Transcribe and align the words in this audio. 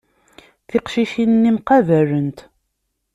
Tiqcicin-nni 0.67 1.51
mqabalent. 1.55 2.39